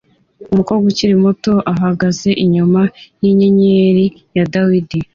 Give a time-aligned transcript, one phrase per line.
[0.51, 2.81] umukobwa ukiri muto uhagaze inyuma
[3.21, 4.99] yinyenyeri ya Dawidi